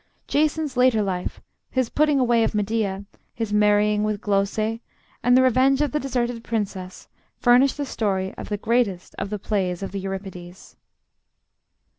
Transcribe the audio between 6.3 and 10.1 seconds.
princess, furnish the story of the greatest of the plays of